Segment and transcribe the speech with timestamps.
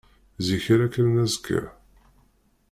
[0.45, 1.61] Zik ara kkren azekka?